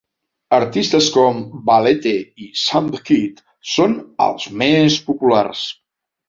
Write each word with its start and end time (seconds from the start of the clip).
Artistes 0.55 1.09
com 1.17 1.43
Valete 1.67 2.13
i 2.45 2.49
Sam 2.61 2.87
the 2.95 3.03
Kid 3.11 3.45
són 3.75 3.95
els 4.29 4.49
més 4.63 4.99
populars. 5.13 5.63